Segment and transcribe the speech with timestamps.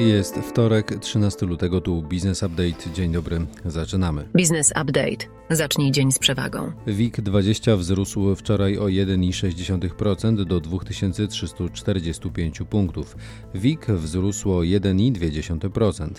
[0.00, 2.90] Jest wtorek, 13 lutego, tu Business Update.
[2.94, 4.28] Dzień dobry, zaczynamy.
[4.34, 5.40] Business Update.
[5.50, 6.72] Zacznij dzień z przewagą.
[6.86, 13.16] WIG20 wzrósł wczoraj o 1,6% do 2345 punktów.
[13.54, 16.10] WIG wzrósł o 1,2%.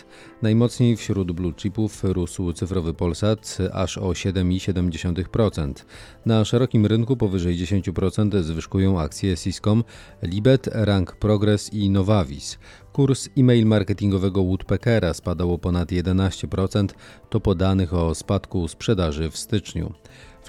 [0.42, 5.74] Najmocniej wśród blue chipów rósł cyfrowy Polsat aż o 7,7%.
[6.26, 9.84] Na szerokim rynku powyżej 10% zwyżkują akcje Syscom,
[10.24, 12.58] Libet, Rank Progress i Novavis.
[12.94, 16.88] Kurs e-mail marketingowego Woodpeckera spadał o ponad 11%,
[17.30, 19.94] to po danych o spadku sprzedaży w styczniu.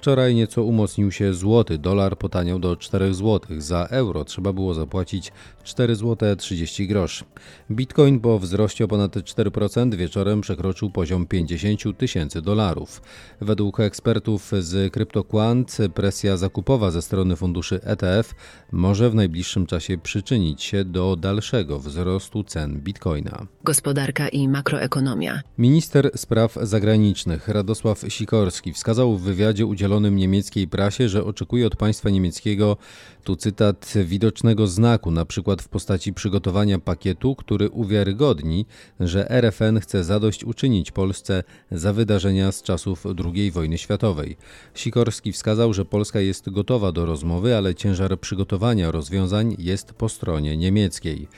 [0.03, 5.33] Wczoraj nieco umocnił się złoty, dolar potaniał do 4 zł, za euro trzeba było zapłacić
[5.65, 7.25] 4 zł 30 groszy.
[7.71, 13.03] Bitcoin po wzroście o ponad 4% wieczorem przekroczył poziom 50 tysięcy dolarów.
[13.41, 18.35] Według ekspertów z CryptoQuant presja zakupowa ze strony funduszy ETF
[18.73, 23.47] może w najbliższym czasie przyczynić się do dalszego wzrostu cen bitcoina.
[23.65, 25.41] Gospodarka i makroekonomia.
[25.59, 31.77] Minister spraw zagranicznych Radosław Sikorski wskazał w wywiadzie udzielonym udzielonym niemieckiej prasie, że oczekuje od
[31.77, 32.77] państwa niemieckiego,
[33.25, 38.67] tu cytat, widocznego znaku, na przykład w postaci przygotowania pakietu, który uwiarygodni,
[39.01, 43.05] że RFN chce zadośćuczynić Polsce za wydarzenia z czasów
[43.35, 44.37] II wojny światowej.
[44.75, 50.57] Sikorski wskazał, że Polska jest gotowa do rozmowy, ale ciężar przygotowania rozwiązań jest po stronie
[50.57, 51.29] niemieckiej.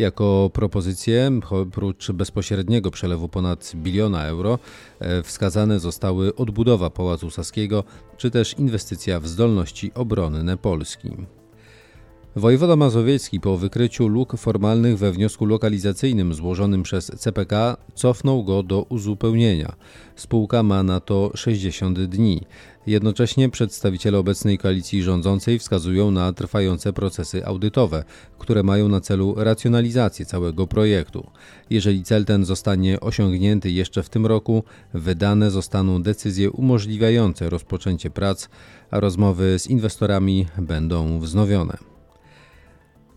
[0.00, 4.58] Jako propozycje, oprócz bezpośredniego przelewu ponad biliona euro,
[5.00, 7.84] e, wskazane zostały odbudowa Pałacu Saskiego
[8.16, 11.10] czy też inwestycja w zdolności obronne Polski.
[12.36, 18.82] Wojewoda Mazowiecki po wykryciu luk formalnych we wniosku lokalizacyjnym złożonym przez CPK cofnął go do
[18.82, 19.72] uzupełnienia.
[20.16, 22.40] Spółka ma na to 60 dni.
[22.86, 28.04] Jednocześnie przedstawiciele obecnej koalicji rządzącej wskazują na trwające procesy audytowe,
[28.38, 31.26] które mają na celu racjonalizację całego projektu.
[31.70, 34.64] Jeżeli cel ten zostanie osiągnięty jeszcze w tym roku,
[34.94, 38.48] wydane zostaną decyzje umożliwiające rozpoczęcie prac,
[38.90, 41.89] a rozmowy z inwestorami będą wznowione.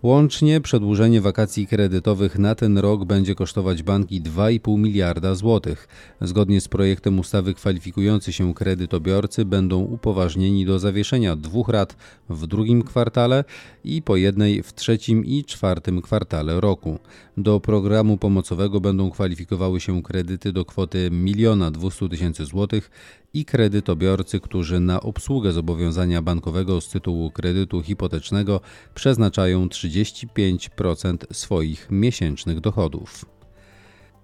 [0.03, 5.87] Łącznie przedłużenie wakacji kredytowych na ten rok będzie kosztować banki 2,5 miliarda złotych.
[6.21, 11.95] Zgodnie z projektem ustawy kwalifikujący się kredytobiorcy będą upoważnieni do zawieszenia dwóch rat
[12.29, 13.43] w drugim kwartale
[13.83, 16.99] i po jednej w trzecim i czwartym kwartale roku.
[17.37, 22.91] Do programu pomocowego będą kwalifikowały się kredyty do kwoty 1 200 tysięcy złotych
[23.33, 28.61] i kredytobiorcy, którzy na obsługę zobowiązania bankowego z tytułu kredytu hipotecznego
[28.95, 33.25] przeznaczają 35% swoich miesięcznych dochodów.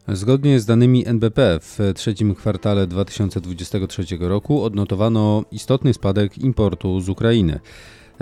[0.07, 7.59] Zgodnie z danymi NBP w trzecim kwartale 2023 roku odnotowano istotny spadek importu z Ukrainy.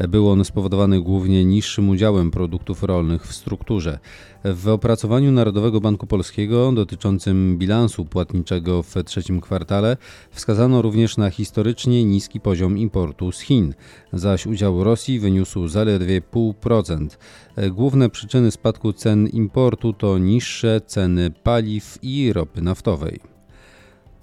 [0.09, 3.99] Był on spowodowany głównie niższym udziałem produktów rolnych w strukturze.
[4.43, 9.97] W opracowaniu Narodowego Banku Polskiego dotyczącym bilansu płatniczego w trzecim kwartale
[10.31, 13.73] wskazano również na historycznie niski poziom importu z Chin,
[14.13, 17.07] zaś udział Rosji wyniósł zaledwie 0,5%.
[17.71, 23.36] Główne przyczyny spadku cen importu to niższe ceny paliw i ropy naftowej.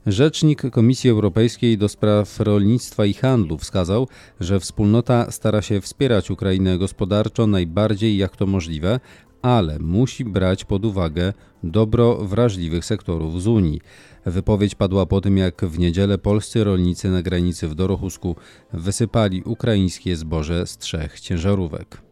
[0.07, 4.09] Rzecznik Komisji Europejskiej do spraw rolnictwa i handlu wskazał,
[4.41, 9.01] że wspólnota stara się wspierać Ukrainę gospodarczo najbardziej jak to możliwe,
[9.43, 11.33] ale musi brać pod uwagę
[11.63, 13.81] dobro wrażliwych sektorów z Unii.
[14.27, 18.37] Wypowiedź padła po tym, jak w niedzielę polscy rolnicy na granicy w Dorochusku
[18.73, 22.04] wysypali ukraińskie zboże z trzech ciężarówek.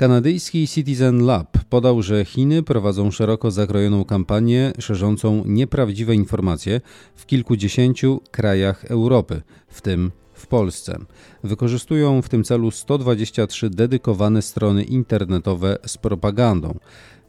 [0.00, 6.80] Kanadyjski Citizen Lab podał, że Chiny prowadzą szeroko zakrojoną kampanię szerzącą nieprawdziwe informacje
[7.14, 10.98] w kilkudziesięciu krajach Europy, w tym w Polsce.
[11.44, 16.78] Wykorzystują w tym celu 123 dedykowane strony internetowe z propagandą.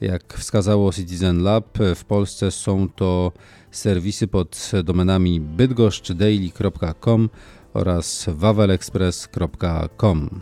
[0.02, 3.31] Jak wskazało Citizen Lab, w Polsce są to
[3.72, 7.30] serwisy pod domenami bydgoszczdaily.com
[7.74, 10.42] oraz wawelexpress.com.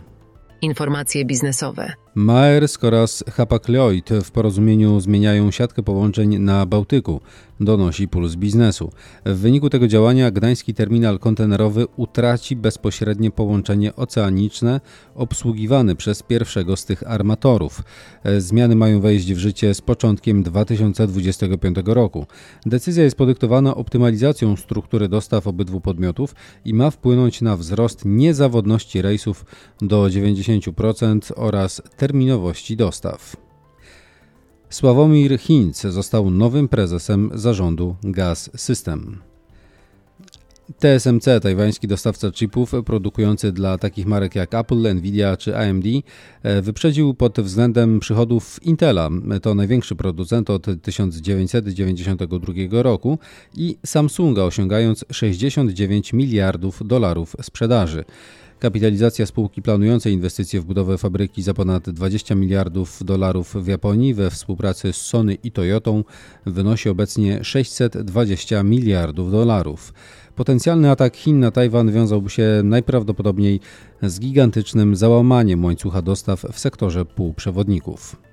[0.62, 1.92] Informacje biznesowe.
[2.20, 7.20] Maersk oraz Hapag-Lloyd w porozumieniu zmieniają siatkę połączeń na Bałtyku,
[7.60, 8.90] donosi Puls Biznesu.
[9.26, 14.80] W wyniku tego działania gdański terminal kontenerowy utraci bezpośrednie połączenie oceaniczne
[15.14, 17.82] obsługiwane przez pierwszego z tych armatorów.
[18.38, 22.26] Zmiany mają wejść w życie z początkiem 2025 roku.
[22.66, 26.34] Decyzja jest podyktowana optymalizacją struktury dostaw obydwu podmiotów
[26.64, 29.44] i ma wpłynąć na wzrost niezawodności rejsów
[29.80, 33.36] do 90% oraz terminowości dostaw.
[34.70, 39.18] Sławomir Hinz został nowym prezesem zarządu Gaz System.
[40.78, 45.84] TSMC, tajwański dostawca chipów produkujący dla takich marek jak Apple, Nvidia czy AMD,
[46.42, 49.10] e, wyprzedził pod względem przychodów Intela.
[49.42, 53.18] To największy producent od 1992 roku
[53.56, 58.04] i Samsunga, osiągając 69 miliardów dolarów sprzedaży.
[58.60, 64.30] Kapitalizacja spółki planującej inwestycje w budowę fabryki za ponad 20 miliardów dolarów w Japonii we
[64.30, 66.04] współpracy z Sony i Toyotą
[66.46, 69.92] wynosi obecnie 620 miliardów dolarów.
[70.36, 73.60] Potencjalny atak Chin na Tajwan wiązałby się najprawdopodobniej
[74.02, 78.29] z gigantycznym załamaniem łańcucha dostaw w sektorze półprzewodników.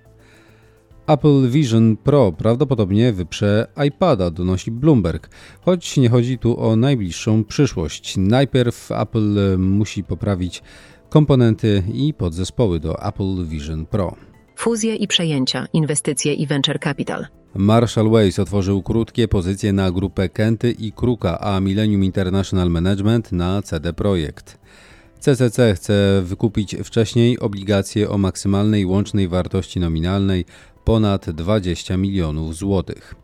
[1.07, 5.29] Apple Vision Pro prawdopodobnie wyprze iPada, donosi Bloomberg,
[5.61, 8.17] choć nie chodzi tu o najbliższą przyszłość.
[8.17, 10.63] Najpierw Apple musi poprawić
[11.09, 14.15] komponenty i podzespoły do Apple Vision Pro.
[14.55, 17.25] Fuzje i przejęcia, inwestycje i venture capital.
[17.55, 23.61] Marshall Ways otworzył krótkie pozycje na grupę Kenty i Kruka, a Millennium International Management na
[23.61, 24.59] CD Projekt.
[25.19, 30.45] CCC chce wykupić wcześniej obligacje o maksymalnej łącznej wartości nominalnej
[30.87, 33.15] ponad 20 milionów złotych.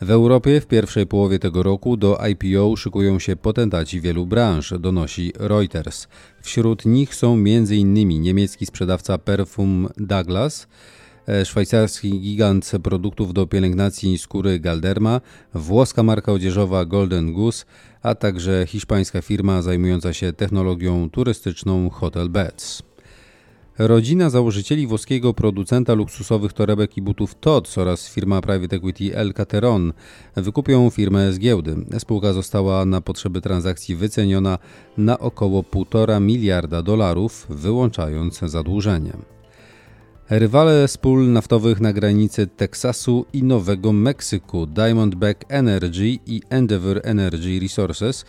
[0.00, 5.32] W Europie w pierwszej połowie tego roku do IPO szykują się potentaci wielu branż, donosi
[5.38, 6.08] Reuters.
[6.42, 8.08] Wśród nich są m.in.
[8.22, 10.68] niemiecki sprzedawca perfum Douglas,
[11.28, 15.20] e, szwajcarski gigant produktów do pielęgnacji skóry Galderma,
[15.54, 17.64] włoska marka odzieżowa Golden Goose,
[18.02, 22.93] a także hiszpańska firma zajmująca się technologią turystyczną Hotel Beds.
[23.78, 29.92] Rodzina założycieli włoskiego producenta luksusowych torebek i butów Tod's oraz firma private equity El Cateron
[30.36, 31.76] wykupią firmę z giełdy.
[31.98, 34.58] Spółka została na potrzeby transakcji wyceniona
[34.98, 39.12] na około 1,5 miliarda dolarów, wyłączając zadłużenie.
[40.30, 47.60] Rywale z pól naftowych na granicy Teksasu i Nowego Meksyku Diamondback Energy i Endeavour Energy
[47.60, 48.24] Resources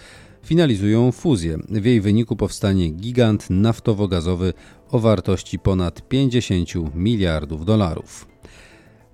[0.45, 1.57] finalizują fuzję.
[1.69, 4.53] W jej wyniku powstanie gigant naftowo-gazowy
[4.95, 8.27] o wartości ponad 50 miliardów dolarów.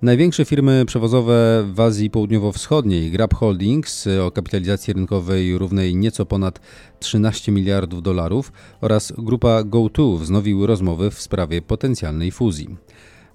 [0.02, 6.60] Największe firmy przewozowe w Azji Południowo-Wschodniej, Grab Holdings o kapitalizacji rynkowej równej nieco ponad
[7.00, 12.76] 13 miliardów dolarów oraz grupa GoTo wznowiły rozmowy w sprawie potencjalnej fuzji.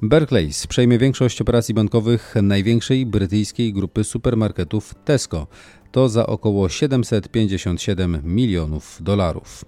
[0.01, 5.47] Barclays przejmie większość operacji bankowych największej brytyjskiej grupy supermarketów Tesco.
[5.91, 9.65] To za około 757 milionów dolarów.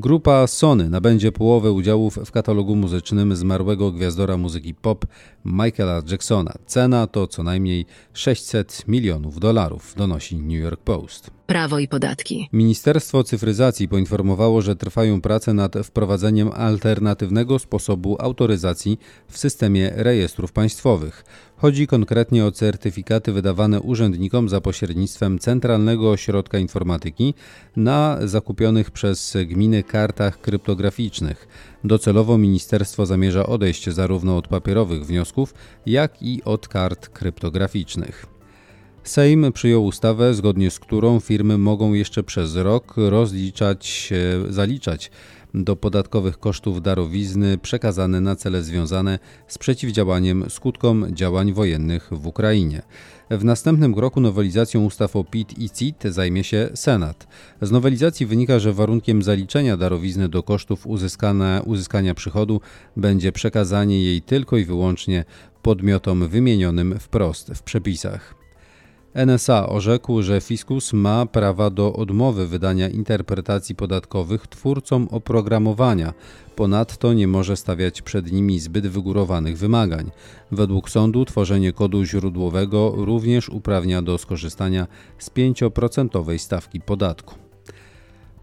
[0.00, 5.06] Grupa Sony nabędzie połowę udziałów w katalogu muzycznym zmarłego gwiazdora muzyki pop
[5.44, 6.54] Michaela Jacksona.
[6.66, 11.30] Cena to co najmniej 600 milionów dolarów, donosi New York Post.
[11.46, 12.48] Prawo i podatki.
[12.52, 18.98] Ministerstwo Cyfryzacji poinformowało, że trwają prace nad wprowadzeniem alternatywnego sposobu autoryzacji
[19.28, 21.24] w systemie rejestrów państwowych.
[21.56, 27.34] Chodzi konkretnie o certyfikaty wydawane urzędnikom za pośrednictwem Centralnego Ośrodka Informatyki
[27.76, 31.48] na zakupionych przez gminy kartach kryptograficznych.
[31.84, 35.54] Docelowo ministerstwo zamierza odejść zarówno od papierowych wniosków,
[35.86, 38.33] jak i od kart kryptograficznych.
[39.04, 44.12] Sejm przyjął ustawę, zgodnie z którą firmy mogą jeszcze przez rok rozliczać,
[44.48, 45.10] zaliczać
[45.54, 49.18] do podatkowych kosztów darowizny przekazane na cele związane
[49.48, 52.82] z przeciwdziałaniem skutkom działań wojennych w Ukrainie.
[53.30, 57.26] W następnym roku nowelizacją ustaw o PIT i CIT zajmie się Senat.
[57.62, 62.60] Z nowelizacji wynika, że warunkiem zaliczenia darowizny do kosztów uzyskania, uzyskania przychodu
[62.96, 65.24] będzie przekazanie jej tylko i wyłącznie
[65.62, 68.43] podmiotom wymienionym wprost w przepisach.
[69.14, 76.14] NSA orzekł, że fiskus ma prawa do odmowy wydania interpretacji podatkowych twórcom oprogramowania.
[76.56, 80.10] Ponadto nie może stawiać przed nimi zbyt wygórowanych wymagań.
[80.52, 84.86] Według sądu tworzenie kodu źródłowego również uprawnia do skorzystania
[85.18, 87.43] z 5% stawki podatku.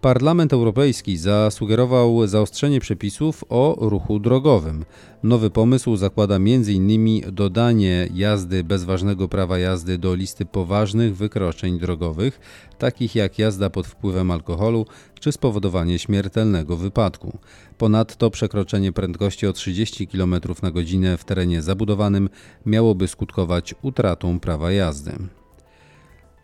[0.02, 4.86] Parlament Europejski zasugerował zaostrzenie przepisów o ruchu drogowym.
[5.24, 7.22] Nowy pomysł zakłada m.in.
[7.32, 12.40] dodanie jazdy bez ważnego prawa jazdy do listy poważnych wykroczeń drogowych,
[12.78, 14.86] takich jak jazda pod wpływem alkoholu
[15.20, 17.38] czy spowodowanie śmiertelnego wypadku.
[17.78, 22.30] Ponadto przekroczenie prędkości o 30 km na godzinę w terenie zabudowanym
[22.66, 25.41] miałoby skutkować utratą prawa jazdy.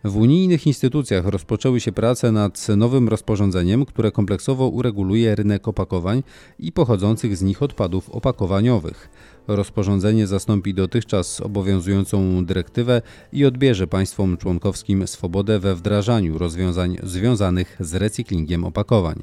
[0.04, 6.22] W unijnych instytucjach rozpoczęły się prace nad nowym rozporządzeniem, które kompleksowo ureguluje rynek opakowań
[6.58, 9.08] i pochodzących z nich odpadów opakowaniowych.
[9.48, 13.02] Rozporządzenie zastąpi dotychczas obowiązującą dyrektywę
[13.32, 19.22] i odbierze państwom członkowskim swobodę we wdrażaniu rozwiązań związanych z recyklingiem opakowań.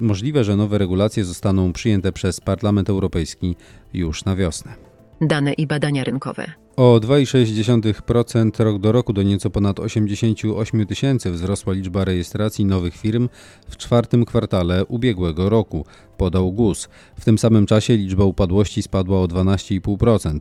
[0.00, 3.56] Możliwe, że nowe regulacje zostaną przyjęte przez Parlament Europejski
[3.94, 4.74] już na wiosnę.
[5.20, 6.52] Dane i badania rynkowe.
[6.80, 13.28] O 2,6% rok do roku do nieco ponad 88 tysięcy wzrosła liczba rejestracji nowych firm
[13.68, 15.84] w czwartym kwartale ubiegłego roku,
[16.16, 16.88] podał GUS.
[17.20, 20.38] W tym samym czasie liczba upadłości spadła o 12,5%.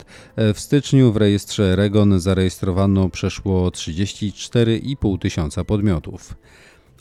[0.53, 6.35] W styczniu w rejestrze Regon zarejestrowano przeszło 34,5 tysiąca podmiotów.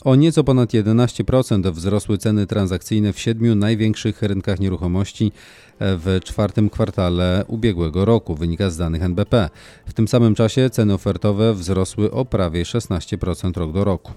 [0.03, 5.31] O nieco ponad 11% wzrosły ceny transakcyjne w siedmiu największych rynkach nieruchomości
[5.79, 9.49] w czwartym kwartale ubiegłego roku, wynika z danych NBP.
[9.85, 14.13] W tym samym czasie ceny ofertowe wzrosły o prawie 16% rok do roku.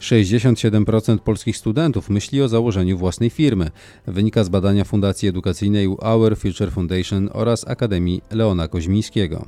[0.00, 3.70] 67% polskich studentów myśli o założeniu własnej firmy,
[4.06, 9.44] wynika z badania Fundacji Edukacyjnej Our Future Foundation oraz Akademii Leona Koźmińskiego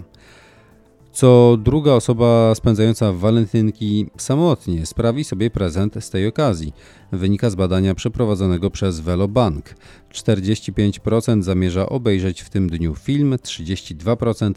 [1.15, 6.73] co druga osoba spędzająca walentynki samotnie sprawi sobie prezent z tej okazji.
[7.13, 9.75] Wynika z badania przeprowadzonego przez Velobank.
[10.13, 14.53] 45% zamierza obejrzeć w tym dniu film, 32%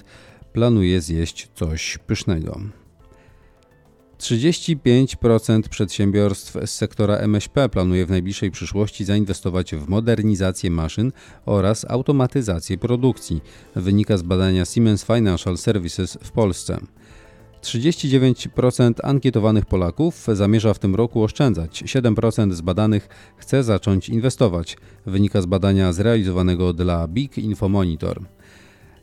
[0.53, 2.59] planuje zjeść coś pysznego.
[4.19, 11.11] 35% przedsiębiorstw z sektora MŚP planuje w najbliższej przyszłości zainwestować w modernizację maszyn
[11.45, 13.41] oraz automatyzację produkcji,
[13.75, 16.79] wynika z badania Siemens Financial Services w Polsce.
[17.61, 25.41] 39% ankietowanych Polaków zamierza w tym roku oszczędzać, 7% z badanych chce zacząć inwestować, wynika
[25.41, 28.21] z badania zrealizowanego dla Big Info Monitor.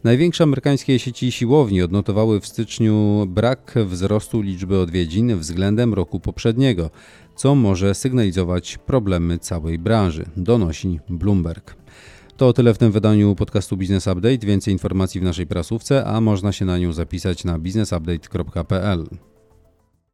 [0.04, 6.90] Największe amerykańskie sieci siłowni odnotowały w styczniu brak wzrostu liczby odwiedzin względem roku poprzedniego,
[7.36, 11.76] co może sygnalizować problemy całej branży, donosi Bloomberg.
[12.36, 14.46] To tyle w tym wydaniu podcastu Business Update.
[14.46, 19.06] Więcej informacji w naszej prasówce, a można się na nią zapisać na businessupdate.pl.